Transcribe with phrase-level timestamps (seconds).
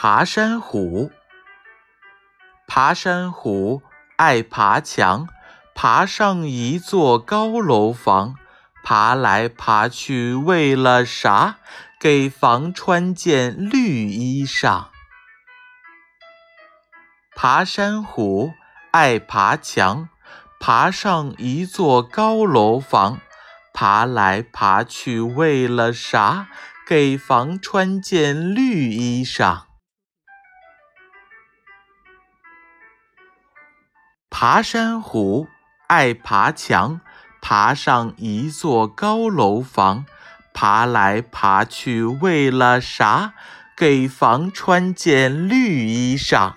[0.00, 1.10] 爬山虎，
[2.68, 3.82] 爬山虎
[4.14, 5.26] 爱爬墙，
[5.74, 8.36] 爬上一座高楼房，
[8.84, 11.56] 爬来爬去为了啥？
[11.98, 14.84] 给房穿件绿衣裳。
[17.34, 18.52] 爬山虎
[18.92, 20.08] 爱爬墙，
[20.60, 23.20] 爬上一座高楼房，
[23.74, 26.46] 爬来爬去为了啥？
[26.86, 29.62] 给房穿件绿衣裳。
[34.40, 35.48] 爬山虎
[35.88, 37.00] 爱爬墙，
[37.42, 40.04] 爬上一座高楼房，
[40.54, 43.32] 爬来爬去为了啥？
[43.76, 46.52] 给房穿件绿衣裳。